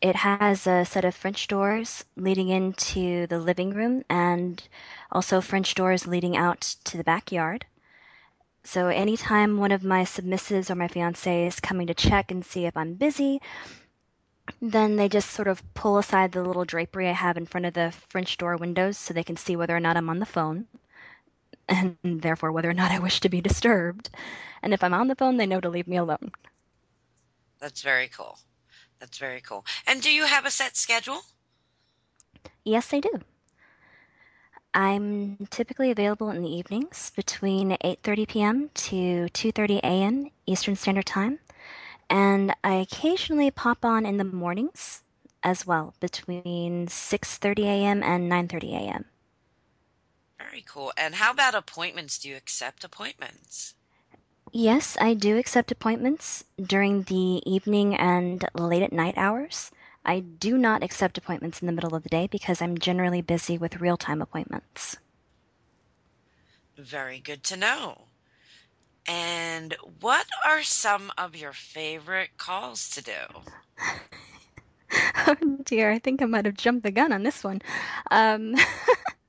[0.00, 4.62] It has a set of French doors leading into the living room and
[5.10, 7.66] also French doors leading out to the backyard.
[8.64, 12.64] So anytime one of my submissives or my fiance is coming to check and see
[12.64, 13.40] if I'm busy,
[14.60, 17.74] then they just sort of pull aside the little drapery I have in front of
[17.74, 20.66] the French door windows so they can see whether or not I'm on the phone,
[21.68, 24.10] and therefore whether or not I wish to be disturbed.
[24.62, 26.32] And if I'm on the phone, they know to leave me alone.
[27.58, 28.38] That's very cool.
[28.98, 29.64] That's very cool.
[29.86, 31.22] And do you have a set schedule?
[32.64, 33.20] Yes, I do.
[34.74, 38.70] I'm typically available in the evenings between 8:30 p.m.
[38.74, 40.30] to 2:30 a.m.
[40.46, 41.38] Eastern Standard Time,
[42.10, 45.02] and I occasionally pop on in the mornings
[45.44, 48.02] as well between 6:30 a.m.
[48.02, 49.04] and 9:30 a.m.
[50.38, 50.92] Very cool.
[50.96, 52.18] And how about appointments?
[52.18, 53.74] Do you accept appointments?
[54.52, 59.70] Yes, I do accept appointments during the evening and late at night hours.
[60.04, 63.58] I do not accept appointments in the middle of the day because I'm generally busy
[63.58, 64.98] with real time appointments.
[66.76, 68.08] Very good to know.
[69.06, 73.44] And what are some of your favorite calls to do?
[75.26, 77.60] oh dear, I think I might have jumped the gun on this one.
[78.10, 78.54] Um,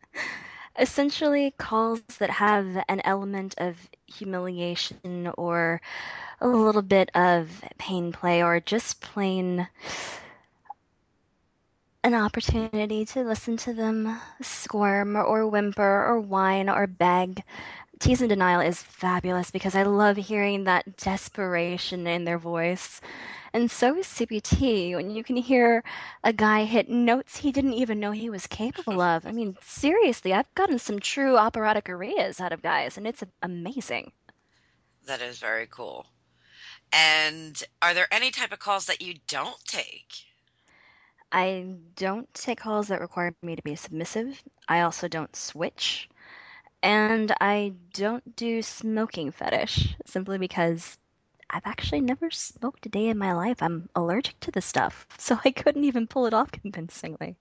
[0.80, 5.82] essentially, calls that have an element of humiliation or
[6.42, 9.68] a little bit of pain play or just plain
[12.06, 17.42] an opportunity to listen to them squirm or whimper or whine or beg.
[18.00, 23.02] Tease and Denial is fabulous because I love hearing that desperation in their voice.
[23.54, 25.84] And so is CBT when you can hear
[26.24, 29.26] a guy hit notes he didn't even know he was capable of.
[29.26, 34.12] I mean, seriously, I've gotten some true operatic arias out of guys, and it's amazing.
[35.08, 36.06] That is very cool.
[36.94, 40.35] And are there any type of calls that you don't take?
[41.32, 44.42] I don't take calls that require me to be submissive.
[44.68, 46.10] I also don't switch.
[46.82, 50.98] And I don't do smoking fetish simply because
[51.50, 53.62] I've actually never smoked a day in my life.
[53.62, 57.38] I'm allergic to the stuff, so I couldn't even pull it off convincingly.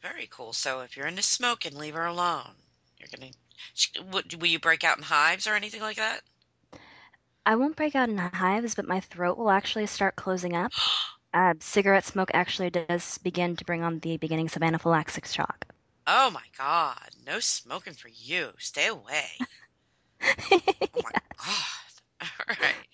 [0.00, 0.52] Very cool.
[0.52, 2.50] So if you're into smoking, leave her alone.
[2.98, 3.32] You're gonna.
[4.12, 6.20] Will you break out in hives or anything like that?
[7.46, 10.72] I won't break out in hives, but my throat will actually start closing up.
[11.34, 15.66] uh, cigarette smoke actually does begin to bring on the beginnings of anaphylactic shock.
[16.06, 18.52] Oh my god, no smoking for you.
[18.58, 19.26] Stay away.
[20.22, 20.60] oh
[21.02, 21.60] my god.
[22.48, 22.88] All right.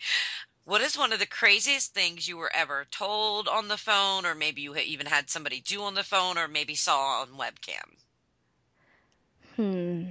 [0.64, 4.34] What is one of the craziest things you were ever told on the phone, or
[4.34, 7.96] maybe you even had somebody do on the phone, or maybe saw on webcam?
[9.56, 10.10] Hmm.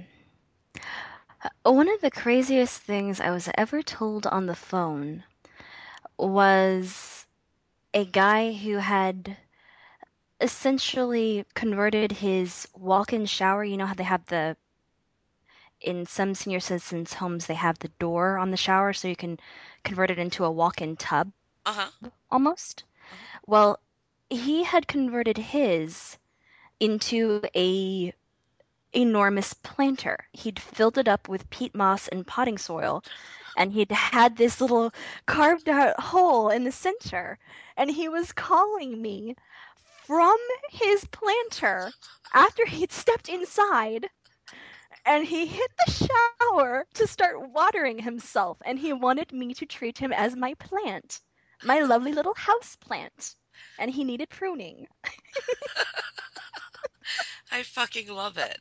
[1.64, 5.24] One of the craziest things I was ever told on the phone
[6.18, 7.19] was
[7.94, 9.36] a guy who had
[10.40, 13.58] essentially converted his walk-in shower.
[13.58, 14.56] You know how they have the
[15.80, 19.38] in some senior citizens' homes, they have the door on the shower so you can
[19.84, 21.32] convert it into a walk-in tub
[21.66, 22.10] Uh-huh.
[22.30, 22.84] almost.
[23.46, 23.80] Well,
[24.28, 26.18] he had converted his
[26.80, 28.12] into a
[28.92, 30.26] enormous planter.
[30.32, 33.02] He'd filled it up with peat moss and potting soil,
[33.56, 34.92] and he'd had this little
[35.26, 37.38] carved out hole in the center,
[37.80, 39.36] and he was calling me
[40.06, 40.38] from
[40.70, 41.94] his planter
[42.34, 44.08] after he'd stepped inside
[45.06, 49.98] and he hit the shower to start watering himself and he wanted me to treat
[49.98, 51.20] him as my plant
[51.62, 53.36] my lovely little house plant
[53.78, 54.86] and he needed pruning
[57.52, 58.58] I fucking love it.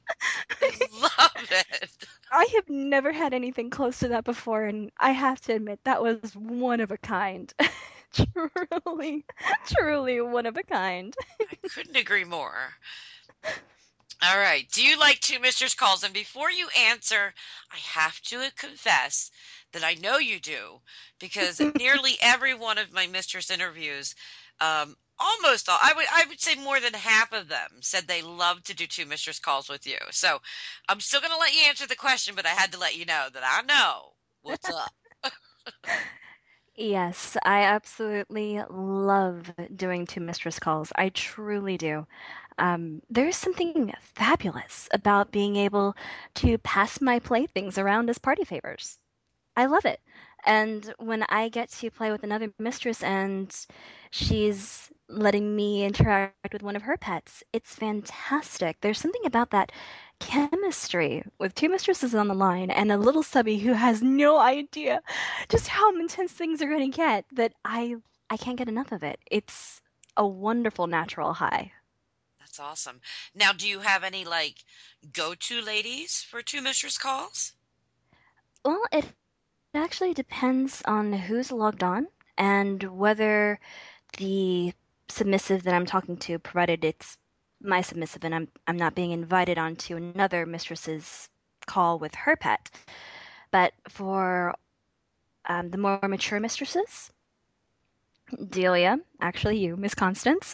[0.62, 0.72] I
[1.02, 2.08] love it.
[2.32, 6.02] i have never had anything close to that before and i have to admit that
[6.02, 7.54] was one of a kind
[8.92, 9.26] truly
[9.66, 11.16] truly one of a kind
[11.50, 12.76] I couldn't agree more.
[14.24, 14.70] All right.
[14.72, 16.04] Do you like two mistress calls?
[16.04, 17.34] And before you answer,
[17.72, 19.32] I have to confess
[19.74, 20.82] that I know you do
[21.20, 24.16] because nearly every one of my mistress interviews,
[24.60, 28.22] um, almost all, I would I would say more than half of them said they
[28.22, 29.98] love to do two mistress calls with you.
[30.12, 30.40] So
[30.88, 33.06] I'm still going to let you answer the question, but I had to let you
[33.06, 34.94] know that I know what's up.
[36.80, 40.92] Yes, I absolutely love doing two mistress calls.
[40.96, 42.08] I truly do.
[42.58, 45.96] Um, there's something fabulous about being able
[46.36, 49.00] to pass my playthings around as party favors.
[49.58, 50.02] I love it.
[50.46, 53.56] And when I get to play with another mistress and
[54.12, 58.82] she's letting me interact with one of her pets, it's fantastic.
[58.82, 59.72] There's something about that
[60.20, 65.02] chemistry with two mistresses on the line and a little subby who has no idea
[65.50, 67.96] just how intense things are going to get that I
[68.30, 69.20] I can't get enough of it.
[69.32, 69.82] It's
[70.16, 71.72] a wonderful natural high.
[72.40, 73.02] That's awesome.
[73.34, 74.64] Now, do you have any like
[75.14, 77.54] go-to ladies for two mistress calls?
[78.66, 79.06] Well, it
[79.74, 82.08] actually depends on who's logged on
[82.38, 83.60] and whether
[84.18, 84.74] the
[85.10, 87.18] submissive that I'm talking to, provided it's
[87.62, 91.30] my submissive and I'm I'm not being invited onto another mistress's
[91.66, 92.70] call with her pet.
[93.52, 94.56] But for
[95.48, 97.12] um, the more mature mistresses,
[98.50, 100.54] Delia, actually you, Miss Constance,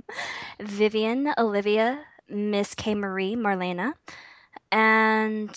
[0.60, 2.94] Vivian, Olivia, Miss K.
[2.94, 3.94] Marie, Marlena,
[4.72, 5.56] and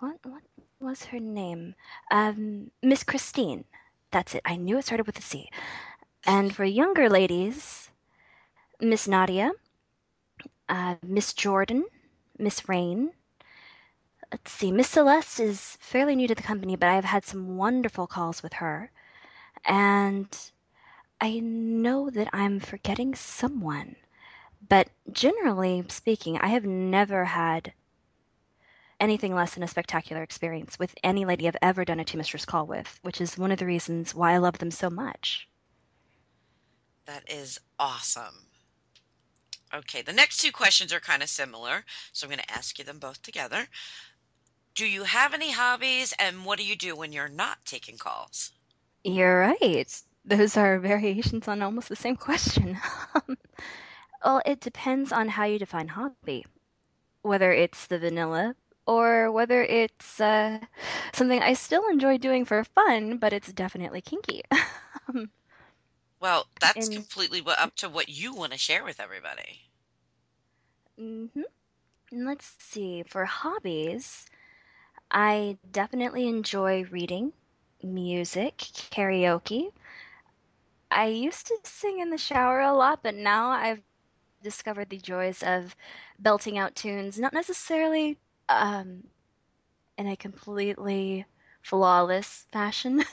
[0.00, 0.42] what what
[0.80, 1.74] was her name?
[2.10, 3.64] Um, Miss Christine.
[4.10, 4.42] That's it.
[4.44, 5.48] I knew it started with a C.
[6.26, 7.87] And for younger ladies,
[8.80, 9.52] Miss Nadia,
[10.68, 11.86] uh, Miss Jordan,
[12.38, 13.12] Miss Rain.
[14.30, 18.06] Let's see, Miss Celeste is fairly new to the company, but I've had some wonderful
[18.06, 18.90] calls with her.
[19.64, 20.28] And
[21.20, 23.96] I know that I'm forgetting someone.
[24.68, 27.72] But generally speaking, I have never had
[29.00, 32.44] anything less than a spectacular experience with any lady I've ever done a two mistress
[32.44, 35.48] call with, which is one of the reasons why I love them so much.
[37.06, 38.47] That is awesome.
[39.74, 42.84] Okay, the next two questions are kind of similar, so I'm going to ask you
[42.84, 43.68] them both together.
[44.74, 48.52] Do you have any hobbies, and what do you do when you're not taking calls?
[49.04, 50.02] You're right.
[50.24, 52.78] Those are variations on almost the same question.
[54.24, 56.46] well, it depends on how you define hobby,
[57.22, 58.56] whether it's the vanilla
[58.86, 60.60] or whether it's uh,
[61.12, 64.42] something I still enjoy doing for fun, but it's definitely kinky.
[66.20, 69.70] Well, that's And completely up to what you want to share with everybody.
[70.98, 71.44] mhm.
[72.12, 74.26] Let's see, for hobbies,
[75.10, 77.32] I definitely enjoy reading,
[77.82, 79.72] music, karaoke.
[80.90, 83.82] I used to sing in the shower a lot, but now I've
[84.42, 85.76] discovered the joys of
[86.18, 89.08] belting out tunes, not necessarily um,
[89.98, 91.26] in a completely
[91.62, 93.04] flawless fashion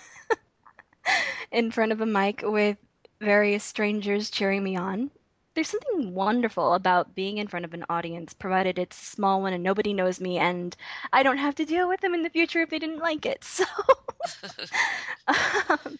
[1.51, 2.77] in front of a mic with
[3.25, 5.11] various strangers cheering me on.
[5.55, 9.53] There's something wonderful about being in front of an audience, provided it's a small one
[9.53, 10.75] and nobody knows me, and
[11.13, 13.43] I don't have to deal with them in the future if they didn't like it.
[13.53, 13.65] So,
[15.27, 15.99] um,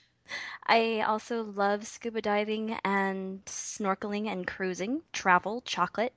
[0.67, 6.13] I also love scuba diving and snorkeling and cruising, travel, chocolate,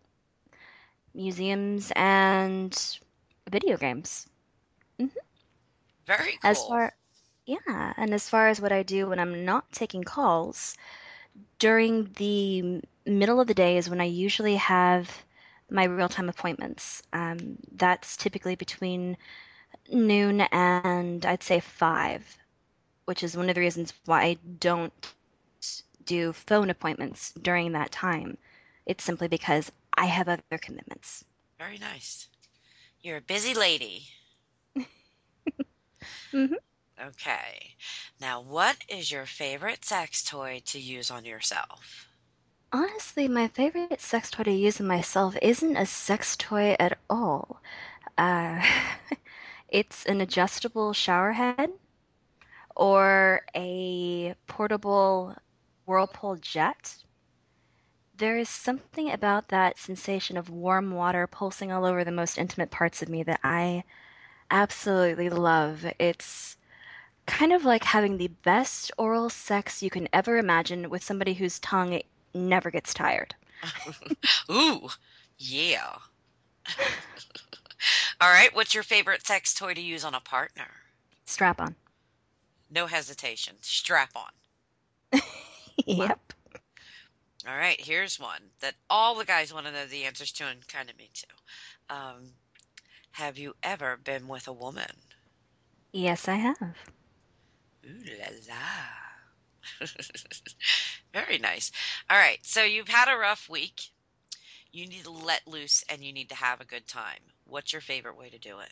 [1.14, 2.98] museums, and
[3.50, 4.28] video games.
[5.00, 5.10] Mhm.
[6.06, 6.64] Very As cool.
[6.64, 6.97] far,
[7.48, 10.76] yeah, and as far as what I do when I'm not taking calls,
[11.58, 15.24] during the m- middle of the day is when I usually have
[15.70, 17.02] my real-time appointments.
[17.12, 19.16] Um, that's typically between
[19.92, 22.38] noon and I'd say five,
[23.06, 25.14] which is one of the reasons why I don't
[26.04, 28.38] do phone appointments during that time.
[28.86, 31.24] It's simply because I have other commitments.
[31.58, 32.28] Very nice.
[33.00, 34.08] You're a busy lady.
[36.32, 36.67] hmm
[37.00, 37.76] Okay.
[38.20, 42.08] Now, what is your favorite sex toy to use on yourself?
[42.72, 47.60] Honestly, my favorite sex toy to use on myself isn't a sex toy at all.
[48.18, 48.62] Uh,
[49.68, 51.72] it's an adjustable shower head
[52.76, 55.36] or a portable
[55.86, 57.04] whirlpool jet.
[58.14, 62.70] There is something about that sensation of warm water pulsing all over the most intimate
[62.70, 63.84] parts of me that I
[64.50, 65.86] absolutely love.
[65.98, 66.57] It's
[67.28, 71.58] kind of like having the best oral sex you can ever imagine with somebody whose
[71.60, 72.00] tongue
[72.34, 73.34] never gets tired.
[74.50, 74.88] Ooh,
[75.38, 75.96] yeah.
[78.20, 78.52] All right.
[78.54, 80.68] What's your favorite sex toy to use on a partner?
[81.26, 81.76] Strap on.
[82.70, 83.54] No hesitation.
[83.60, 85.20] Strap on.
[85.86, 86.32] Yep.
[87.46, 87.80] All right.
[87.80, 90.98] Here's one that all the guys want to know the answers to, and kind of
[90.98, 91.26] me too.
[91.88, 92.32] Um,
[93.12, 94.90] have you ever been with a woman?
[95.92, 96.74] Yes, I have.
[97.88, 99.86] Ooh la la.
[101.14, 101.72] Very nice.
[102.10, 102.38] All right.
[102.42, 103.90] So you've had a rough week.
[104.72, 107.20] You need to let loose and you need to have a good time.
[107.46, 108.70] What's your favorite way to do it?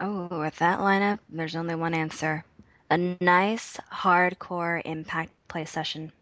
[0.00, 2.44] Oh, with that lineup, there's only one answer.
[2.90, 6.12] A nice, hardcore impact play session.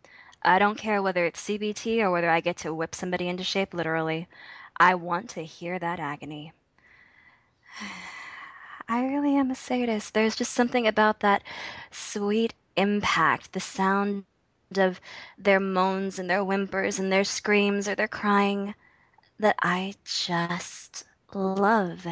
[0.43, 3.75] I don't care whether it's CBT or whether I get to whip somebody into shape,
[3.75, 4.27] literally.
[4.77, 6.53] I want to hear that agony.
[8.89, 10.15] I really am a sadist.
[10.15, 11.43] There's just something about that
[11.91, 14.25] sweet impact, the sound
[14.77, 15.01] of
[15.39, 18.75] their moans and their whimpers and their screams or their crying
[19.39, 21.05] that I just
[21.35, 22.07] love.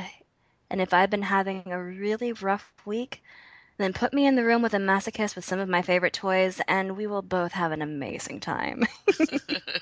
[0.71, 3.23] And if I've been having a really rough week,
[3.79, 6.61] then put me in the room with a masochist with some of my favorite toys,
[6.69, 8.85] and we will both have an amazing time.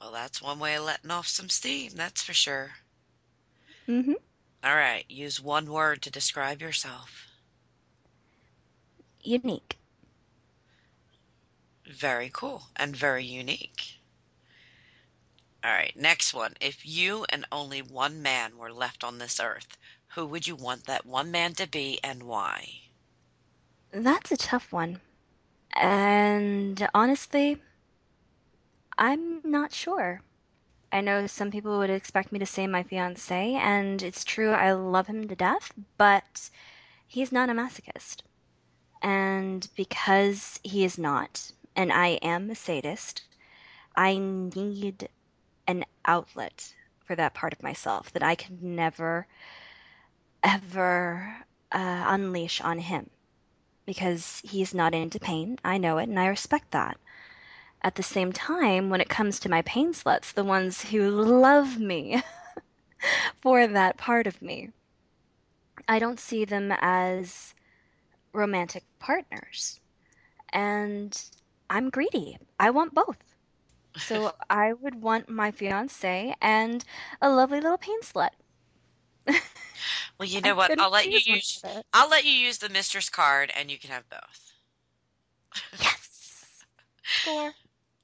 [0.00, 2.76] Well, that's one way of letting off some steam, that's for sure.
[3.86, 4.12] hmm
[4.66, 5.04] All right.
[5.08, 7.28] Use one word to describe yourself.
[9.22, 9.78] Unique.
[11.88, 13.98] Very cool and very unique.
[15.62, 15.94] All right.
[15.96, 16.54] Next one.
[16.60, 19.78] If you and only one man were left on this earth,
[20.16, 22.68] who would you want that one man to be and why?
[23.92, 25.00] That's a tough one.
[25.76, 27.62] And honestly,
[28.98, 30.22] I'm not sure.
[30.92, 34.72] I know some people would expect me to say my fiance, and it's true, I
[34.72, 36.50] love him to death, but
[37.06, 38.22] he's not a masochist.
[39.02, 43.22] And because he is not, and I am a sadist,
[43.94, 45.08] I need
[45.66, 46.74] an outlet
[47.04, 49.26] for that part of myself that I could never,
[50.42, 53.10] ever uh, unleash on him.
[53.84, 55.58] Because he's not into pain.
[55.64, 56.98] I know it, and I respect that.
[57.86, 61.78] At the same time, when it comes to my pain sluts, the ones who love
[61.78, 62.20] me
[63.40, 64.70] for that part of me,
[65.86, 67.54] I don't see them as
[68.32, 69.78] romantic partners.
[70.52, 71.16] And
[71.70, 72.38] I'm greedy.
[72.58, 73.36] I want both.
[73.96, 76.84] So I would want my fiance and
[77.22, 78.30] a lovely little pain slut.
[80.18, 80.72] Well, you know what?
[80.80, 81.62] I'll let you use.
[81.92, 84.54] I'll let you use the mistress card and you can have both.
[85.78, 86.64] Yes.
[87.06, 87.54] Score.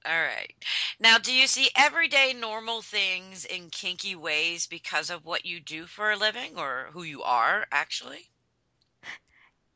[0.04, 0.54] All right.
[1.00, 5.86] Now, do you see everyday normal things in kinky ways because of what you do
[5.88, 8.30] for a living or who you are, actually?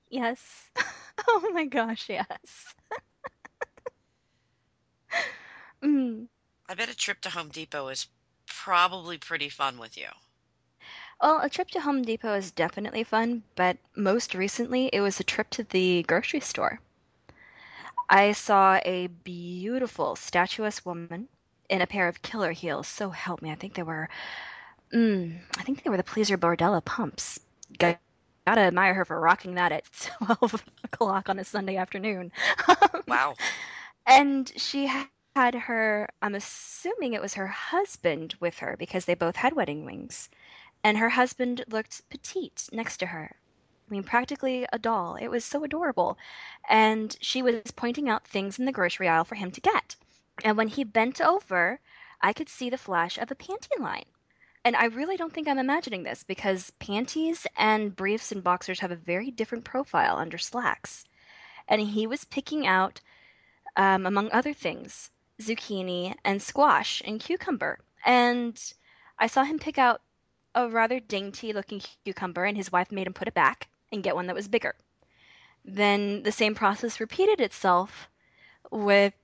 [0.08, 0.70] Yes.
[1.28, 2.74] Oh my gosh, yes.
[5.82, 6.28] Mm.
[6.68, 8.06] I bet a trip to Home Depot is
[8.46, 10.10] probably pretty fun with you.
[11.20, 15.24] Well, a trip to Home Depot is definitely fun, but most recently it was a
[15.24, 16.80] trip to the grocery store.
[18.08, 21.28] I saw a beautiful, statuesque woman
[21.68, 22.88] in a pair of killer heels.
[22.88, 24.08] So help me, I think they were,
[24.92, 27.40] mm, I think they were the Pleaser Bordello pumps.
[27.78, 27.98] Got,
[28.46, 29.84] gotta admire her for rocking that at
[30.26, 32.32] 12 o'clock on a Sunday afternoon.
[33.08, 33.38] Wow.
[34.06, 39.36] And she had her, I'm assuming it was her husband with her because they both
[39.36, 40.28] had wedding rings.
[40.84, 43.36] And her husband looked petite next to her.
[43.88, 45.14] I mean, practically a doll.
[45.14, 46.18] It was so adorable.
[46.68, 49.94] And she was pointing out things in the grocery aisle for him to get.
[50.42, 51.78] And when he bent over,
[52.20, 54.06] I could see the flash of a panty line.
[54.64, 58.90] And I really don't think I'm imagining this because panties and briefs and boxers have
[58.90, 61.04] a very different profile under slacks.
[61.68, 63.00] And he was picking out
[63.76, 67.78] um, among other things, zucchini and squash and cucumber.
[68.04, 68.60] And
[69.16, 70.02] I saw him pick out
[70.56, 74.14] a rather dainty looking cucumber, and his wife made him put it back and get
[74.14, 74.74] one that was bigger.
[75.64, 78.08] Then the same process repeated itself
[78.70, 79.14] with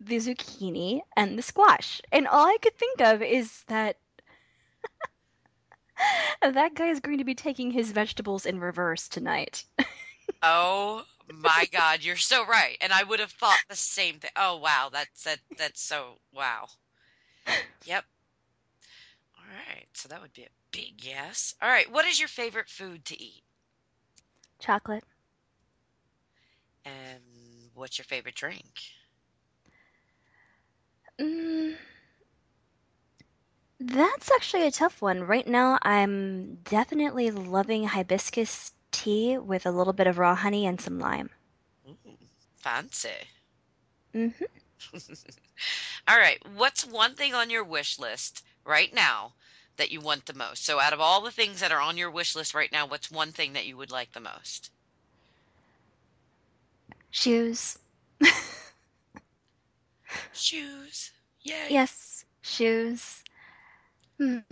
[0.00, 2.00] the zucchini and the squash.
[2.10, 3.98] And all I could think of is that
[6.42, 9.64] that guy is going to be taking his vegetables in reverse tonight.
[10.42, 12.78] Oh my God, you're so right.
[12.80, 14.30] And I would have thought the same thing.
[14.36, 16.68] Oh wow, that's that that's so wow.
[17.84, 18.04] Yep.
[19.36, 21.54] All right, so that would be a big yes.
[21.60, 23.42] All right, what is your favorite food to eat?
[24.60, 25.04] Chocolate.
[26.84, 28.80] And what's your favorite drink?
[31.20, 31.76] Mm,
[33.80, 35.22] that's actually a tough one.
[35.24, 40.80] Right now, I'm definitely loving hibiscus tea with a little bit of raw honey and
[40.80, 41.30] some lime.
[41.86, 42.18] Ooh,
[42.56, 43.28] fancy.
[44.14, 44.30] hmm
[46.08, 49.34] All right, what's one thing on your wish list right now
[49.80, 50.64] that you want the most?
[50.64, 53.10] So out of all the things that are on your wish list right now, what's
[53.10, 54.70] one thing that you would like the most?
[57.10, 57.78] Shoes.
[60.32, 61.10] Shoes.
[61.42, 61.66] Yay.
[61.70, 63.24] Yes, shoes.
[64.20, 64.44] Mm.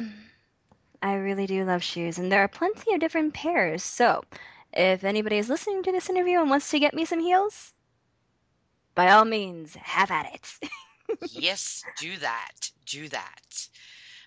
[1.02, 3.82] I really do love shoes, and there are plenty of different pairs.
[3.82, 4.24] So,
[4.72, 7.74] if anybody is listening to this interview and wants to get me some heels,
[8.94, 10.70] by all means, have at it.
[11.30, 12.70] Yes, do that.
[12.84, 13.68] Do that.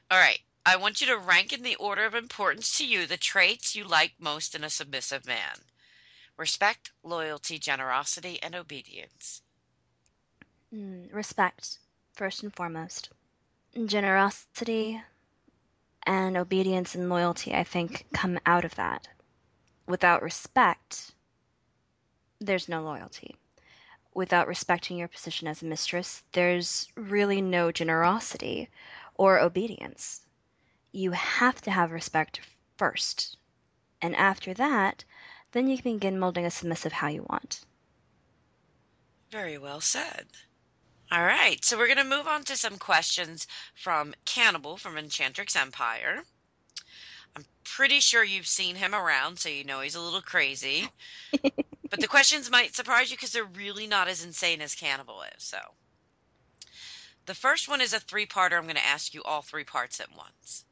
[0.10, 0.40] All right.
[0.64, 3.84] I want you to rank in the order of importance to you the traits you
[3.84, 5.58] like most in a submissive man
[6.38, 9.42] respect, loyalty, generosity, and obedience.
[10.74, 11.80] Mm, respect,
[12.14, 13.10] first and foremost.
[13.86, 15.02] Generosity
[16.04, 19.08] and obedience and loyalty, I think, come out of that.
[19.88, 21.12] Without respect,
[22.40, 23.36] there's no loyalty.
[24.14, 28.70] Without respecting your position as a mistress, there's really no generosity
[29.16, 30.26] or obedience.
[30.92, 32.42] You have to have respect
[32.78, 33.38] first.
[34.02, 35.04] And after that,
[35.52, 37.62] then you can begin molding a submissive how you want.
[39.30, 40.28] Very well said.
[41.12, 43.46] All right, so we're going to move on to some questions
[43.76, 46.24] from Cannibal from Enchantrix Empire.
[47.36, 50.90] I'm pretty sure you've seen him around, so you know he's a little crazy.
[51.32, 55.44] but the questions might surprise you because they're really not as insane as Cannibal is.
[55.44, 55.60] So,
[57.26, 58.58] the first one is a three parter.
[58.58, 60.66] I'm going to ask you all three parts at once.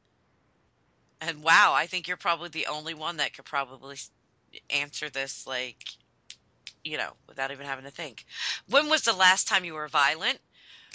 [1.21, 3.97] And wow, I think you're probably the only one that could probably
[4.69, 5.89] answer this, like,
[6.83, 8.25] you know, without even having to think.
[8.69, 10.39] When was the last time you were violent?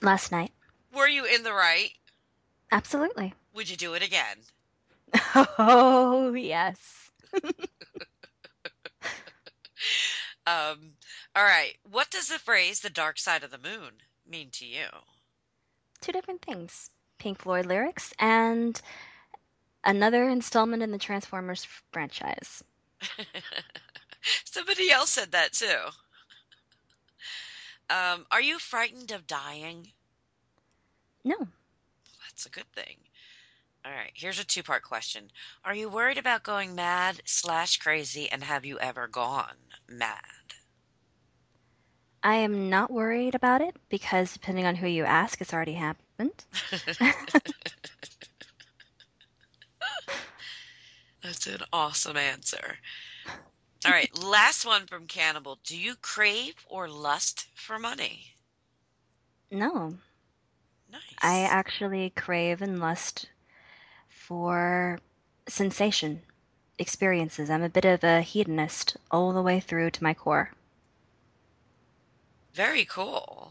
[0.02, 0.52] Last night.
[0.94, 1.90] Were you in the right?
[2.72, 3.34] Absolutely.
[3.52, 4.38] Would you do it again?
[5.58, 7.10] Oh, yes.
[10.46, 10.92] Um,
[11.34, 11.76] all right.
[11.90, 14.86] What does the phrase "the dark side of the moon" mean to you?
[16.00, 18.80] Two different things Pink Floyd lyrics and
[19.84, 22.62] another installment in the Transformers franchise.
[24.44, 25.90] Somebody else said that too.
[27.90, 29.92] Um, are you frightened of dying?
[31.24, 31.36] No.
[32.22, 32.96] That's a good thing.
[33.84, 35.30] All right, here's a two-part question.
[35.64, 39.56] Are you worried about going mad slash crazy, and have you ever gone
[39.88, 40.54] mad?
[42.22, 46.44] I am not worried about it because depending on who you ask, it's already happened.
[51.24, 52.76] That's an awesome answer.
[53.86, 55.58] All right, last one from Cannibal.
[55.64, 58.34] Do you crave or lust for money?
[59.50, 59.96] No.
[60.92, 61.02] Nice.
[61.22, 63.30] I actually crave and lust
[64.08, 65.00] for
[65.48, 66.20] sensation,
[66.78, 67.48] experiences.
[67.48, 70.50] I'm a bit of a hedonist all the way through to my core.
[72.52, 73.43] Very cool.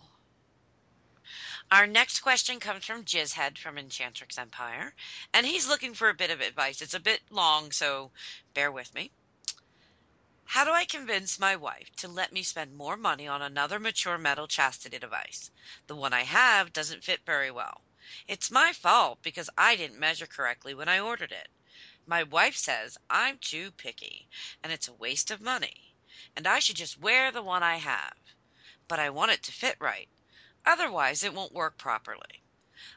[1.73, 4.93] Our next question comes from Jizzhead from Enchantrix Empire,
[5.33, 6.83] and he's looking for a bit of advice.
[6.83, 8.11] It's a bit long, so
[8.53, 9.09] bear with me.
[10.45, 14.19] How do I convince my wife to let me spend more money on another mature
[14.19, 15.49] metal chastity device?
[15.87, 17.81] The one I have doesn't fit very well.
[18.27, 21.47] It's my fault because I didn't measure correctly when I ordered it.
[22.05, 24.27] My wife says I'm too picky
[24.63, 25.95] and it's a waste of money,
[26.35, 28.13] and I should just wear the one I have.
[28.87, 30.07] But I want it to fit right.
[30.65, 32.43] Otherwise, it won't work properly.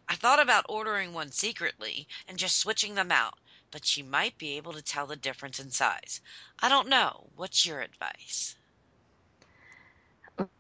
[0.09, 3.39] I thought about ordering one secretly and just switching them out,
[3.71, 6.21] but she might be able to tell the difference in size.
[6.61, 7.31] I don't know.
[7.35, 8.57] What's your advice?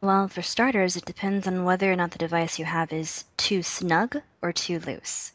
[0.00, 3.62] Well, for starters, it depends on whether or not the device you have is too
[3.62, 5.32] snug or too loose.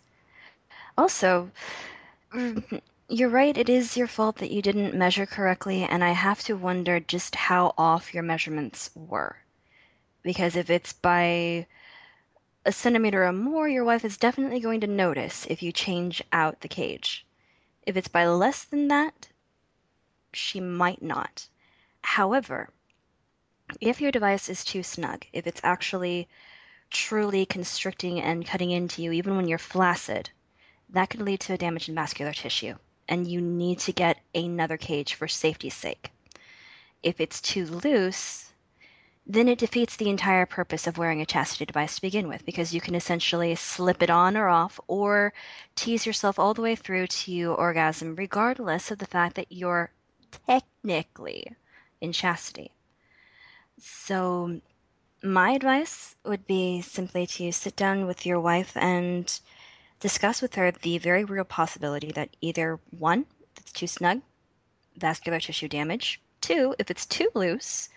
[0.98, 1.52] Also,
[2.34, 6.42] mm, you're right, it is your fault that you didn't measure correctly, and I have
[6.44, 9.38] to wonder just how off your measurements were.
[10.24, 11.68] Because if it's by
[12.66, 16.62] a centimeter or more, your wife is definitely going to notice if you change out
[16.62, 17.26] the cage.
[17.84, 19.30] If it's by less than that,
[20.34, 21.48] she might not.
[22.04, 22.70] However,
[23.80, 26.28] if your device is too snug, if it's actually
[26.90, 30.30] truly constricting and cutting into you even when you're flaccid,
[30.90, 32.76] that could lead to a damage in vascular tissue.
[33.12, 36.12] and you need to get another cage for safety's sake.
[37.04, 38.51] If it's too loose,
[39.26, 42.74] then it defeats the entire purpose of wearing a chastity device to begin with because
[42.74, 45.34] you can essentially slip it on or off or
[45.76, 49.92] tease yourself all the way through to orgasm regardless of the fact that you're
[50.48, 51.56] technically
[52.02, 52.72] in chastity.
[53.80, 54.60] So,
[55.24, 59.40] my advice would be simply to sit down with your wife and
[60.00, 63.26] discuss with her the very real possibility that either one,
[63.58, 64.22] it's too snug,
[64.98, 67.90] vascular tissue damage, two, if it's too loose,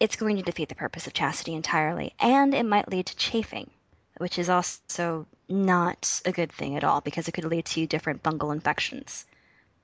[0.00, 3.70] it's going to defeat the purpose of chastity entirely, and it might lead to chafing,
[4.18, 8.22] which is also not a good thing at all because it could lead to different
[8.22, 9.26] fungal infections.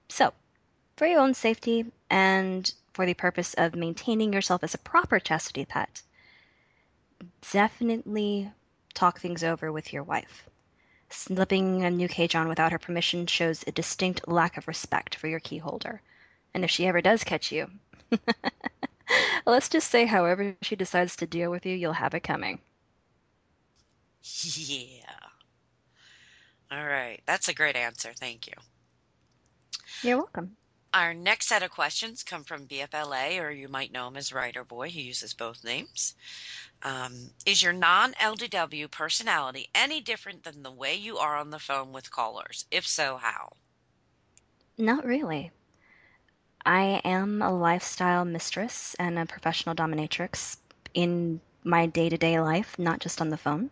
[0.09, 0.33] So,
[0.97, 5.65] for your own safety and for the purpose of maintaining yourself as a proper chastity
[5.65, 6.03] pet,
[7.51, 8.53] definitely
[8.95, 10.49] talk things over with your wife.
[11.11, 15.27] Slipping a new cage on without her permission shows a distinct lack of respect for
[15.27, 16.01] your key holder.
[16.53, 17.71] And if she ever does catch you,
[19.47, 22.61] Let's just say, however she decides to deal with you, you'll have it coming.
[24.57, 25.19] Yeah.
[26.71, 27.23] All right.
[27.27, 28.13] That's a great answer.
[28.15, 28.55] Thank you.
[30.03, 30.57] You're welcome.
[30.95, 34.65] Our next set of questions come from BFLA, or you might know him as Writer
[34.65, 34.89] Boy.
[34.91, 36.15] He uses both names.
[36.83, 41.59] Um, is your non LDW personality any different than the way you are on the
[41.59, 42.67] phone with callers?
[42.71, 43.57] If so, how?
[44.79, 45.51] Not really.
[46.67, 50.57] I am a lifestyle mistress and a professional dominatrix
[50.95, 53.71] in my day to day life, not just on the phone.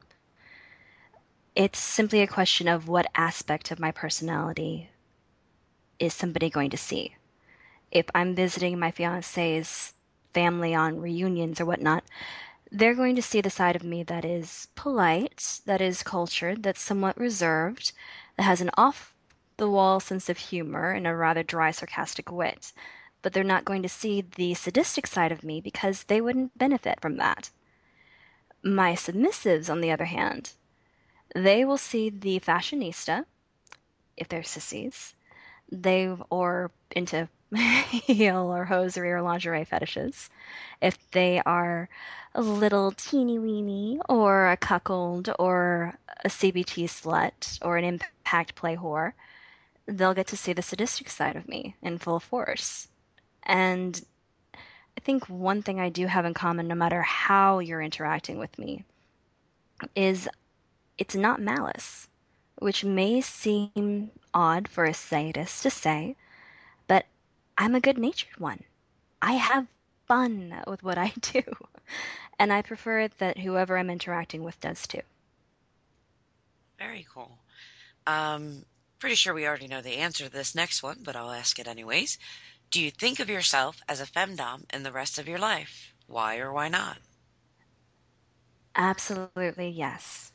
[1.55, 4.91] It's simply a question of what aspect of my personality
[5.99, 7.17] is somebody going to see.
[7.91, 9.95] If I'm visiting my fiance's
[10.35, 12.05] family on reunions or whatnot,
[12.71, 16.81] they're going to see the side of me that is polite, that is cultured, that's
[16.81, 17.93] somewhat reserved,
[18.37, 19.15] that has an off
[19.63, 22.73] the wall sense of humor and a rather dry, sarcastic wit,
[23.23, 27.01] but they're not going to see the sadistic side of me because they wouldn't benefit
[27.01, 27.49] from that.
[28.65, 30.55] My submissives, on the other hand,
[31.33, 33.25] they will see the fashionista,
[34.17, 35.15] if they're sissies,
[35.71, 40.29] they or into heel or hosiery or lingerie fetishes.
[40.81, 41.89] If they are
[42.35, 48.75] a little teeny weeny or a cuckold or a CBT slut or an impact play
[48.75, 49.13] whore,
[49.87, 52.89] they'll get to see the sadistic side of me in full force.
[53.45, 54.05] And
[54.97, 58.59] I think one thing I do have in common, no matter how you're interacting with
[58.59, 58.85] me,
[59.97, 60.29] is
[60.99, 62.09] it's not malice,
[62.59, 66.17] which may seem odd for a sadist to say,
[66.87, 67.07] but
[67.59, 68.65] I'm a good natured one.
[69.23, 69.69] I have
[70.07, 71.43] fun with what I do,
[72.39, 75.03] and I prefer that whoever I'm interacting with does too.
[76.79, 77.39] Very cool.
[78.07, 78.65] Um,
[79.03, 81.67] Pretty sure we already know the answer to this next one, but I'll ask it
[81.67, 82.19] anyways.
[82.71, 85.93] Do you think of yourself as a femdom in the rest of your life?
[86.07, 86.99] Why or why not?
[88.77, 90.31] Absolutely, yes.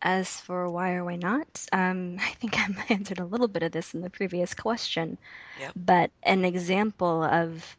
[0.00, 3.72] As for why or why not, um, I think I answered a little bit of
[3.72, 5.18] this in the previous question.
[5.60, 5.72] Yep.
[5.76, 7.76] But an example of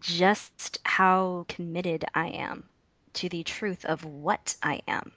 [0.00, 2.64] just how committed I am
[3.14, 5.12] to the truth of what I am.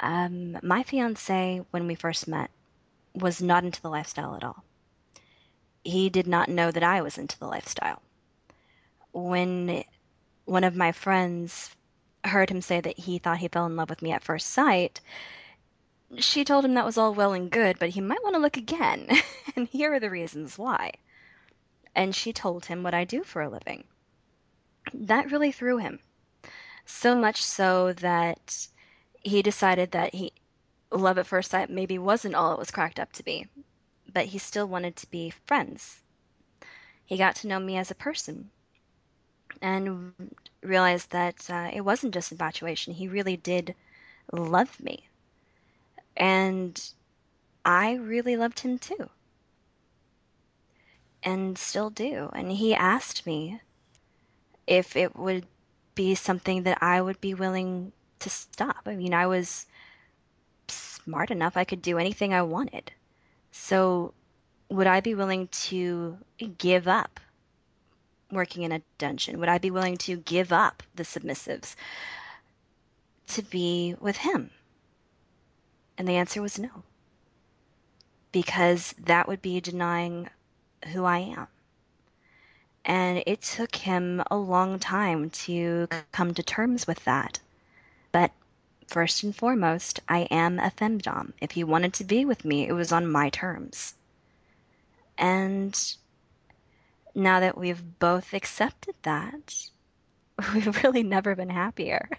[0.00, 2.50] Um, my fiance, when we first met,
[3.14, 4.64] was not into the lifestyle at all.
[5.82, 8.02] He did not know that I was into the lifestyle.
[9.12, 9.84] When
[10.44, 11.74] one of my friends
[12.24, 15.00] heard him say that he thought he fell in love with me at first sight,
[16.18, 18.56] she told him that was all well and good, but he might want to look
[18.56, 19.08] again,
[19.56, 20.92] and here are the reasons why.
[21.94, 23.84] And she told him what I do for a living.
[24.92, 26.00] That really threw him.
[26.86, 28.68] So much so that
[29.22, 30.32] he decided that he
[30.96, 33.48] love at first sight maybe wasn't all it was cracked up to be,
[34.12, 36.02] but he still wanted to be friends.
[37.04, 38.50] He got to know me as a person
[39.60, 40.12] and
[40.62, 42.94] realized that uh, it wasn't just infatuation.
[42.94, 43.74] He really did
[44.32, 45.08] love me.
[46.16, 46.80] And
[47.64, 49.10] I really loved him too.
[51.22, 52.30] And still do.
[52.34, 53.60] And he asked me
[54.66, 55.46] if it would
[55.94, 58.82] be something that I would be willing to stop.
[58.86, 59.66] I mean, I was
[61.04, 62.92] smart enough I could do anything I wanted.
[63.52, 64.14] So,
[64.68, 66.18] would I be willing to
[66.58, 67.20] give up
[68.30, 69.38] working in a dungeon?
[69.38, 71.76] Would I be willing to give up the submissives
[73.28, 74.50] to be with him?
[75.96, 76.82] And the answer was no.
[78.32, 80.30] Because that would be denying
[80.92, 81.46] who I am.
[82.84, 87.38] And it took him a long time to come to terms with that.
[88.10, 88.32] But
[88.86, 91.32] First and foremost, I am a femdom.
[91.40, 93.94] If he wanted to be with me, it was on my terms.
[95.18, 95.78] And
[97.14, 99.66] now that we've both accepted that,
[100.54, 102.08] we've really never been happier.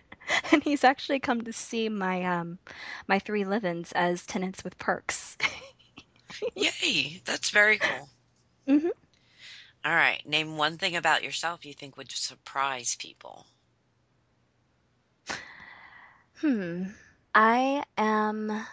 [0.52, 2.58] And he's actually come to see my um
[3.08, 5.38] my three live-ins as tenants with perks.
[6.56, 8.10] Yay, that's very cool.
[8.68, 8.90] hmm
[9.86, 13.48] All right, name one thing about yourself you think would surprise people.
[16.42, 16.84] Hmm.
[17.34, 18.66] I am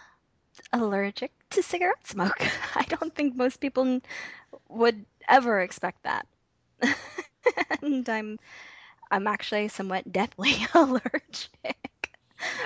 [0.73, 2.41] allergic to cigarette smoke.
[2.75, 4.01] I don't think most people
[4.69, 6.27] would ever expect that.
[7.81, 8.39] And I'm
[9.11, 12.11] I'm actually somewhat deathly allergic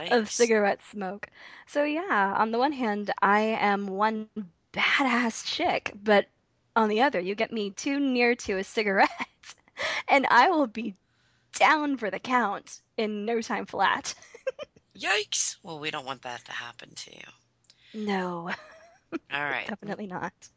[0.09, 1.29] of cigarette smoke.
[1.67, 4.29] So yeah, on the one hand, I am one
[4.73, 6.27] badass chick, but
[6.75, 9.55] on the other, you get me too near to a cigarette,
[10.07, 10.95] and I will be
[11.53, 14.15] down for the count in no time flat.
[14.97, 15.57] Yikes.
[15.63, 17.23] Well, we don't want that to happen to you.
[17.93, 18.51] No,
[19.31, 19.69] All right.
[19.69, 20.49] definitely not.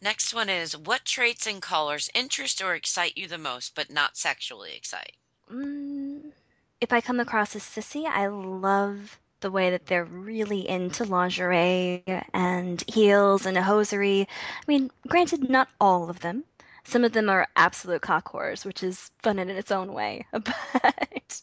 [0.00, 4.16] Next one is what traits and colors interest or excite you the most, but not
[4.16, 5.16] sexually excite?
[5.52, 6.32] Mm,
[6.80, 12.02] if I come across a sissy, I love the way that they're really into lingerie
[12.32, 14.22] and heels and hosiery.
[14.30, 16.44] I mean, granted, not all of them.
[16.84, 20.26] Some of them are absolute cock whores, which is fun in its own way.
[20.32, 21.42] But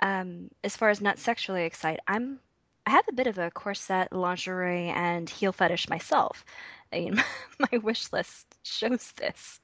[0.00, 2.40] um, as far as not sexually excited, I'm
[2.86, 6.44] I have a bit of a corset, lingerie, and heel fetish myself.
[6.92, 7.22] I mean,
[7.70, 9.60] my wish list shows this.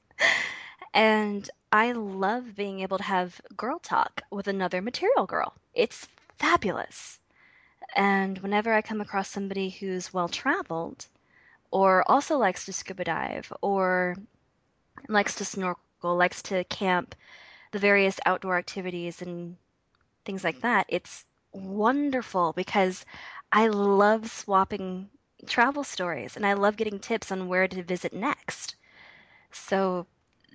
[0.93, 5.55] And I love being able to have girl talk with another material girl.
[5.73, 7.19] It's fabulous.
[7.95, 11.07] And whenever I come across somebody who's well traveled,
[11.71, 14.15] or also likes to scuba dive, or
[15.09, 17.15] likes to snorkel, likes to camp,
[17.71, 19.57] the various outdoor activities and
[20.27, 23.05] things like that, it's wonderful because
[23.51, 25.09] I love swapping
[25.47, 28.75] travel stories and I love getting tips on where to visit next.
[29.51, 30.07] So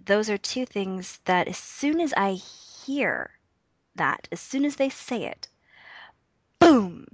[0.06, 3.32] those are two things that as soon as I hear
[3.96, 5.48] that, as soon as they say it,
[6.60, 7.06] boom,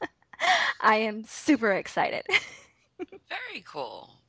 [0.80, 2.26] I am super excited.
[3.28, 4.23] Very cool.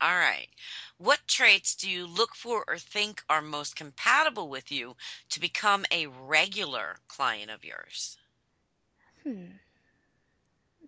[0.00, 0.48] All right.
[0.96, 4.96] What traits do you look for or think are most compatible with you
[5.28, 8.18] to become a regular client of yours?
[9.22, 9.58] Hmm,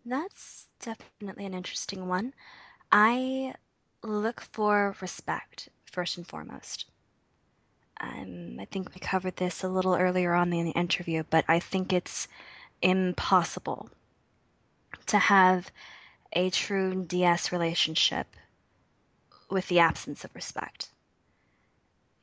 [0.04, 2.34] that's definitely an interesting one.
[2.92, 3.54] I
[4.02, 6.86] look for respect first and foremost.
[8.00, 11.60] Um, I think we covered this a little earlier on in the interview, but I
[11.60, 12.26] think it's
[12.82, 13.90] impossible
[15.06, 15.70] to have
[16.32, 18.36] a true DS relationship
[19.50, 20.90] with the absence of respect.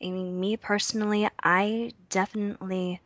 [0.01, 3.01] I mean, me personally, I definitely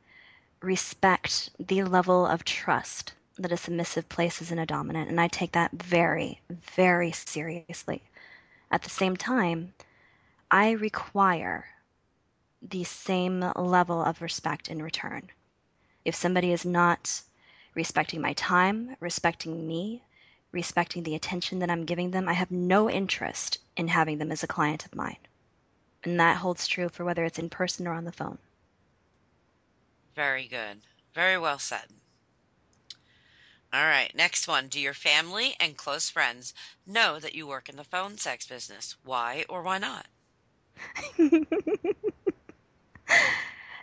[0.61, 5.53] respect the level of trust that a submissive places in a dominant, and I take
[5.53, 8.03] that very, very seriously.
[8.69, 9.73] At the same time,
[10.49, 11.65] I require
[12.61, 15.29] the same level of respect in return.
[16.05, 17.21] If somebody is not
[17.73, 20.03] respecting my time, respecting me,
[20.51, 24.43] respecting the attention that I'm giving them, I have no interest in having them as
[24.43, 25.17] a client of mine.
[26.03, 28.37] And that holds true for whether it's in person or on the phone.
[30.15, 30.81] Very good.
[31.13, 31.85] Very well said.
[33.73, 34.67] All right, next one.
[34.67, 36.53] Do your family and close friends
[36.85, 38.97] know that you work in the phone sex business?
[39.03, 40.07] Why or why not?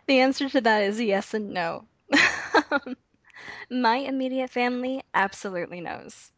[0.08, 1.84] The answer to that is yes and no.
[3.70, 6.32] My immediate family absolutely knows.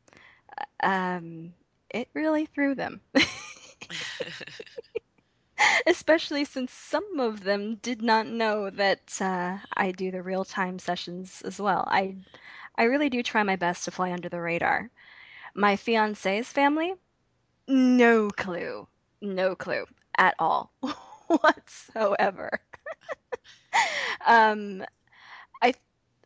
[0.83, 1.55] Um,
[1.91, 3.01] it really threw them.
[5.87, 11.43] Especially since some of them did not know that uh, I do the real-time sessions
[11.43, 11.85] as well.
[11.89, 12.17] I
[12.77, 14.91] I really do try my best to fly under the radar.
[15.55, 16.95] My fiance's family,
[17.69, 18.89] no clue.
[19.21, 19.87] No clue
[20.19, 20.73] at all
[21.29, 22.61] whatsoever.
[24.27, 24.85] Um,
[25.63, 25.75] I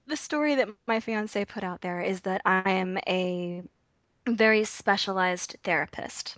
[0.06, 3.62] the story that my fiance put out there is that I am a
[4.26, 6.36] very specialized therapist.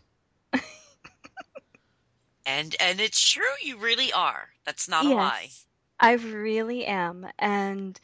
[2.46, 4.50] And and it's true, you really are.
[4.64, 5.48] That's not a lie.
[5.98, 7.26] I really am.
[7.40, 7.98] And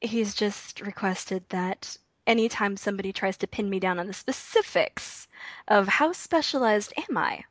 [0.00, 5.28] he's just requested that anytime somebody tries to pin me down on the specifics
[5.68, 7.44] of how specialized am I,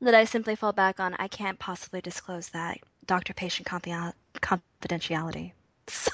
[0.00, 5.52] that I simply fall back on I can't possibly disclose that doctor-patient confi- confidentiality.
[5.88, 6.12] So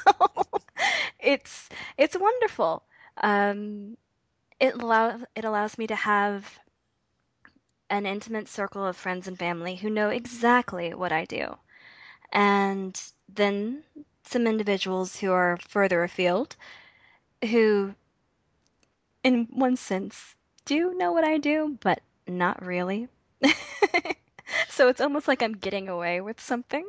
[1.20, 2.82] it's it's wonderful.
[3.22, 3.98] Um,
[4.60, 6.60] it allows it allows me to have
[7.90, 11.58] an intimate circle of friends and family who know exactly what I do.
[12.32, 13.84] And then
[14.24, 16.56] some individuals who are further afield
[17.50, 17.94] who,
[19.22, 23.08] in one sense, do know what I do, but not really.
[24.68, 26.88] so it's almost like I'm getting away with something.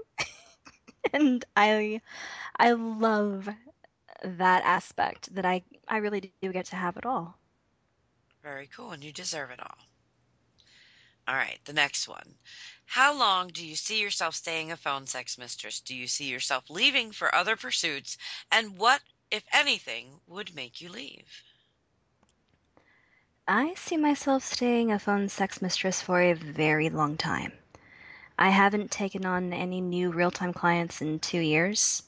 [1.13, 2.01] and I
[2.57, 3.49] I love
[4.23, 7.38] that aspect that I I really do get to have it all.
[8.41, 9.77] Very cool, and you deserve it all.
[11.27, 12.35] All right, the next one.
[12.85, 15.79] How long do you see yourself staying a phone sex mistress?
[15.79, 18.17] Do you see yourself leaving for other pursuits?
[18.51, 21.43] And what, if anything, would make you leave?
[23.47, 27.53] I see myself staying a phone sex mistress for a very long time.
[28.39, 32.03] I haven't taken on any new real time clients in two years.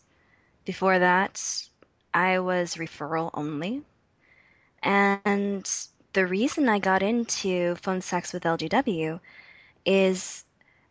[0.66, 1.68] Before that,
[2.14, 3.84] I was referral only.
[4.82, 5.70] And
[6.14, 9.20] the reason I got into phone sex with LDW
[9.86, 10.46] is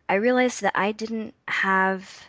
[0.09, 2.27] I realized that I didn't have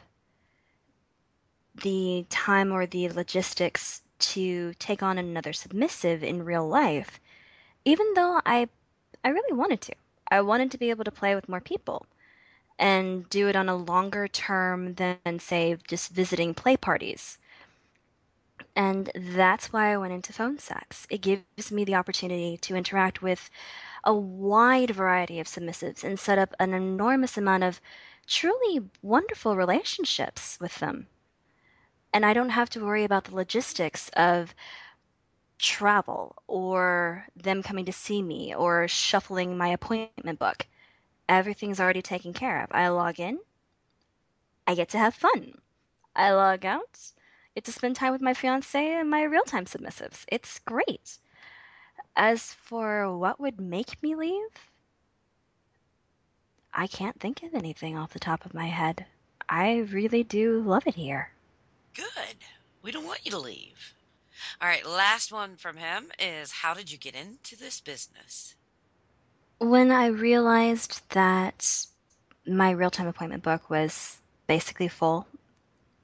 [1.82, 7.20] the time or the logistics to take on another submissive in real life,
[7.84, 8.68] even though I
[9.24, 9.94] I really wanted to.
[10.30, 12.06] I wanted to be able to play with more people
[12.78, 17.38] and do it on a longer term than say just visiting play parties.
[18.74, 21.06] And that's why I went into phone sex.
[21.10, 23.50] It gives me the opportunity to interact with
[24.04, 27.80] a wide variety of submissives and set up an enormous amount of
[28.26, 31.06] truly wonderful relationships with them.
[32.14, 34.54] And I don't have to worry about the logistics of
[35.58, 40.66] travel or them coming to see me or shuffling my appointment book.
[41.28, 42.68] Everything's already taken care of.
[42.72, 43.38] I log in,
[44.66, 45.54] I get to have fun.
[46.16, 46.98] I log out,
[47.54, 50.24] get to spend time with my fiance and my real time submissives.
[50.28, 51.18] It's great.
[52.16, 54.48] As for what would make me leave,
[56.74, 59.06] I can't think of anything off the top of my head.
[59.48, 61.30] I really do love it here.
[61.94, 62.36] Good.
[62.82, 63.94] We don't want you to leave.
[64.60, 68.54] All right, last one from him is How did you get into this business?
[69.58, 71.86] When I realized that
[72.46, 75.26] my real time appointment book was basically full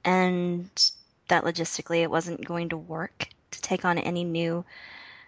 [0.05, 0.69] and
[1.29, 4.65] that logistically it wasn't going to work to take on any new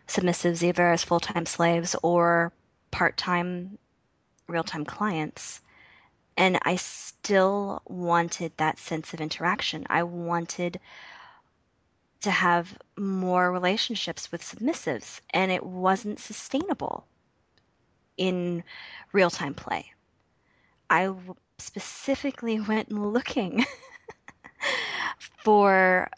[0.08, 2.52] submissives either as full time slaves or
[2.92, 3.78] part time
[4.48, 5.62] real time clients.
[6.38, 9.86] And I still wanted that sense of interaction.
[9.90, 10.80] I wanted
[12.22, 17.06] to have more relationships with submissives, and it wasn't sustainable
[18.18, 18.64] in
[19.12, 19.92] real time play.
[20.90, 21.14] I
[21.58, 23.66] specifically went looking
[25.43, 26.10] for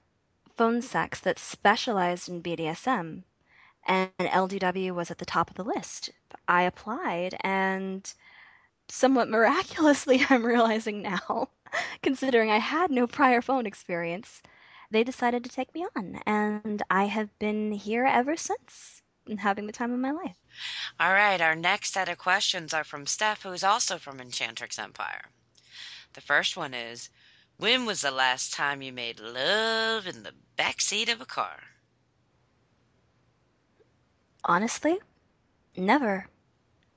[0.57, 3.23] phone sex that specialized in BDSM,
[3.85, 6.09] and LDW was at the top of the list.
[6.47, 8.11] I applied, and
[8.87, 11.49] somewhat miraculously, I'm realizing now,
[12.01, 14.41] considering I had no prior phone experience,
[14.91, 19.67] they decided to take me on, and I have been here ever since, and having
[19.67, 20.37] the time of my life.
[20.99, 25.29] All right, our next set of questions are from Steph, who's also from Enchantrix Empire.
[26.13, 27.09] The first one is
[27.63, 31.63] When was the last time you made love in the back seat of a car?
[34.43, 34.99] Honestly,
[35.77, 36.27] never.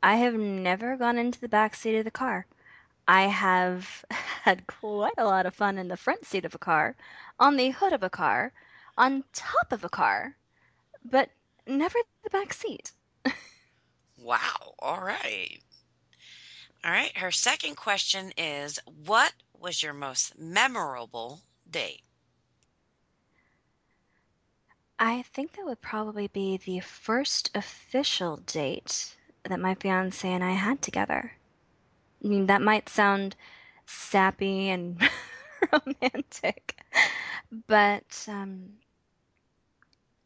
[0.02, 2.46] I have never gone into the back seat of the car.
[3.06, 6.96] I have had quite a lot of fun in the front seat of a car,
[7.38, 8.52] on the hood of a car,
[8.98, 10.36] on top of a car,
[11.04, 11.30] but
[11.64, 12.90] never the back seat.
[14.18, 15.60] wow, all right.
[16.84, 22.02] All right, her second question is What was your most memorable date?
[24.98, 30.52] I think that would probably be the first official date that my fiance and I
[30.52, 31.32] had together.
[32.24, 33.36] I mean, that might sound
[33.86, 35.00] sappy and
[35.72, 36.76] romantic,
[37.66, 38.74] but um,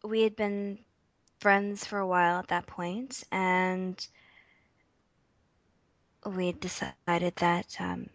[0.05, 0.79] we had been
[1.41, 4.07] friends for a while at that point, and
[6.25, 8.09] we decided that, um,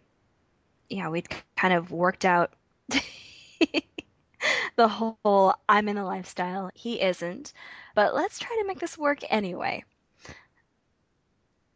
[0.88, 2.52] yeah, we'd kind of worked out
[4.76, 7.52] the whole I'm in the lifestyle, he isn't,
[7.94, 9.84] but let's try to make this work anyway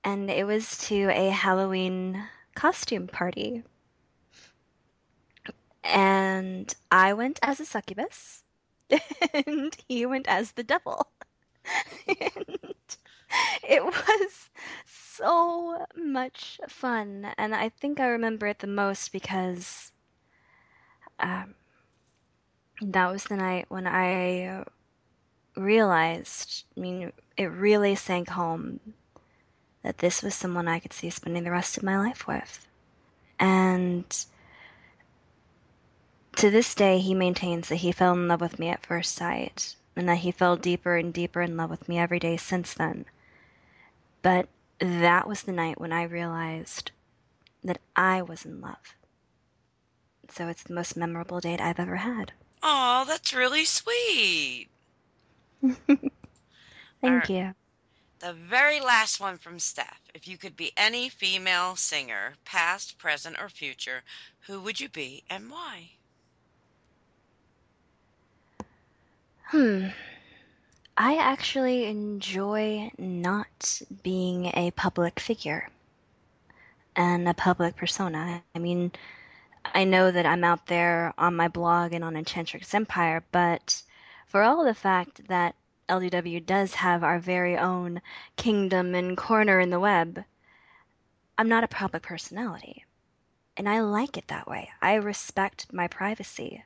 [0.05, 3.63] and it was to a Halloween costume party.
[5.85, 8.45] And I went as a succubus,
[9.47, 11.11] and he went as the devil.
[12.09, 12.97] and
[13.63, 14.51] it was
[15.21, 19.93] so much fun, and I think I remember it the most because
[21.19, 21.55] um,
[22.81, 24.65] that was the night when I
[25.57, 28.81] realized, I mean, it really sank home
[29.83, 32.67] that this was someone I could see spending the rest of my life with.
[33.39, 34.05] And
[36.37, 39.75] to this day, he maintains that he fell in love with me at first sight,
[39.97, 43.05] and that he fell deeper and deeper in love with me every day since then.
[44.23, 44.49] But
[44.81, 46.91] that was the night when I realized
[47.63, 48.95] that I was in love.
[50.31, 52.33] So it's the most memorable date I've ever had.
[52.63, 54.69] Oh, that's really sweet.
[55.63, 56.09] Thank
[57.05, 57.31] Alright.
[57.31, 57.55] you.
[58.21, 60.01] The very last one from Steph.
[60.15, 64.03] If you could be any female singer, past, present, or future,
[64.47, 65.91] who would you be and why?
[69.49, 69.89] Hmm.
[71.03, 75.71] I actually enjoy not being a public figure
[76.95, 78.43] and a public persona.
[78.55, 78.93] I mean,
[79.65, 83.81] I know that I'm out there on my blog and on Enchantrix Empire, but
[84.27, 85.55] for all the fact that
[85.89, 88.03] LDW does have our very own
[88.37, 90.23] kingdom and corner in the web,
[91.39, 92.85] I'm not a public personality.
[93.57, 94.69] And I like it that way.
[94.83, 96.63] I respect my privacy.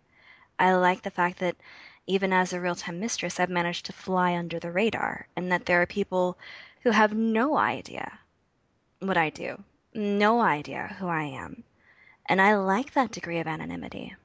[0.58, 1.54] I like the fact that
[2.06, 5.66] even as a real time mistress, I've managed to fly under the radar, and that
[5.66, 6.36] there are people
[6.82, 8.20] who have no idea
[9.00, 11.64] what I do, no idea who I am.
[12.26, 14.16] And I like that degree of anonymity.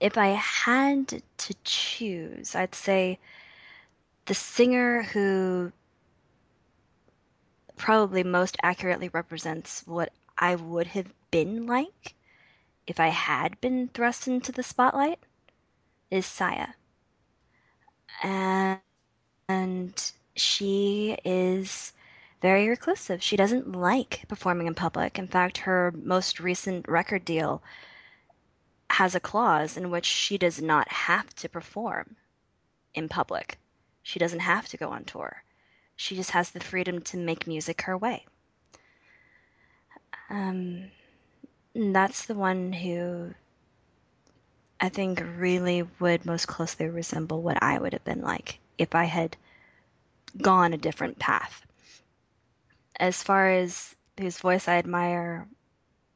[0.00, 3.18] If I had to choose, I'd say
[4.26, 5.72] the singer who
[7.76, 12.14] probably most accurately represents what I would have been like
[12.86, 15.18] if I had been thrust into the spotlight
[16.10, 16.68] is Saya.
[18.22, 18.80] And,
[19.48, 21.92] and she is
[22.42, 23.22] very reclusive.
[23.22, 25.18] She doesn't like performing in public.
[25.18, 27.62] In fact, her most recent record deal
[28.90, 32.16] has a clause in which she does not have to perform
[32.94, 33.58] in public.
[34.02, 35.44] She doesn't have to go on tour.
[35.96, 38.26] She just has the freedom to make music her way.
[40.30, 40.90] Um,
[41.74, 43.34] that's the one who
[44.82, 49.04] I think really would most closely resemble what I would have been like if I
[49.04, 49.36] had
[50.40, 51.66] gone a different path.
[52.96, 55.46] As far as whose voice I admire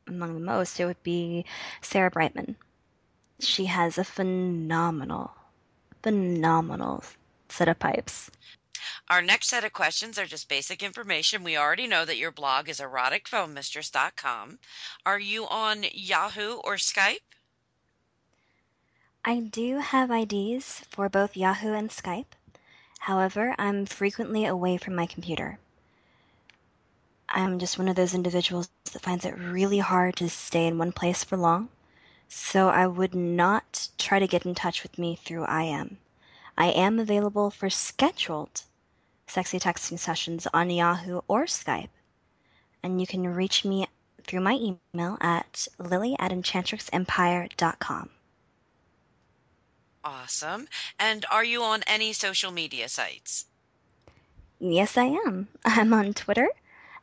[0.07, 1.45] among the most, it would be
[1.83, 2.57] Sarah Brightman.
[3.41, 5.33] She has a phenomenal,
[6.03, 7.05] phenomenal
[7.51, 8.31] set of pipes.
[9.09, 11.45] Our next set of questions are just basic information.
[11.45, 14.59] We already know that your blog is eroticphonemistress.com.
[15.05, 17.21] Are you on Yahoo or Skype?
[19.27, 22.37] I do have IDs for both Yahoo and Skype.
[22.99, 25.59] However, I'm frequently away from my computer.
[27.31, 30.93] I'm just one of those individuals that finds it really hard to stay in one
[30.93, 31.71] place for long,
[32.29, 35.97] so I would not try to get in touch with me through IM.
[36.59, 38.65] I am available for scheduled
[39.27, 41.89] sexy texting sessions on Yahoo or Skype,
[42.83, 43.87] and you can reach me
[44.23, 48.11] through my email at lily at enchantrixempire.com.
[50.05, 50.69] Awesome.
[50.99, 53.47] And are you on any social media sites?
[54.61, 55.49] Yes, I am.
[55.65, 56.49] I'm on Twitter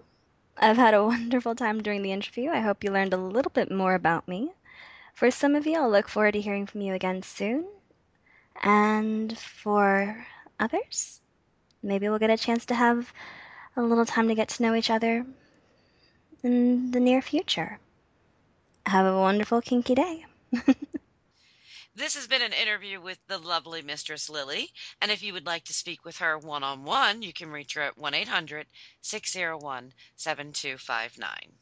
[0.58, 2.49] I've had a wonderful time during the interview.
[2.49, 4.51] I hope you learned a little bit more about me.
[5.14, 7.68] For some of you, I'll look forward to hearing from you again soon.
[8.64, 10.26] And for
[10.60, 11.22] others,
[11.84, 13.14] maybe we'll get a chance to have
[13.76, 15.26] a little time to get to know each other
[16.43, 17.80] in the near future.
[18.86, 20.26] Have a wonderful kinky day.
[21.96, 24.74] This has been an interview with the lovely Mistress Lilly.
[25.00, 27.76] And if you would like to speak with her one on one, you can reach
[27.76, 28.68] her at 1 800
[29.02, 31.60] 601 7259.